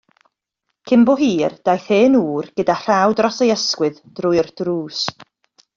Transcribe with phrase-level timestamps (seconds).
[0.91, 4.99] Cyn bo hir daeth hen ŵr gyda rhaw dros ei ysgwydd drwy'r drws.